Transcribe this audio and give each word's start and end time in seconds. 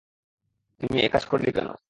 তুই 0.81 0.99
একাজ 0.99 1.23
কেন 1.23 1.31
করলি? 1.31 1.49